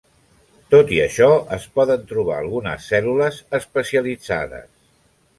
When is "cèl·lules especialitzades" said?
2.93-4.65